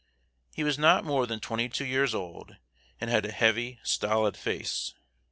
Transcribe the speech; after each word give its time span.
He 0.55 0.63
was 0.63 0.79
not 0.79 1.05
more 1.05 1.27
than 1.27 1.39
twenty 1.39 1.69
two 1.69 1.85
years 1.85 2.15
old, 2.15 2.55
and 2.99 3.11
had 3.11 3.23
a 3.23 3.31
heavy, 3.31 3.77
stolid 3.83 4.35
face. 4.35 4.95